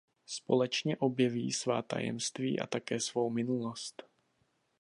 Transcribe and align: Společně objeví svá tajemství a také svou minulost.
Společně 0.25 0.97
objeví 0.97 1.51
svá 1.53 1.81
tajemství 1.81 2.59
a 2.59 2.67
také 2.67 2.99
svou 2.99 3.29
minulost. 3.29 4.03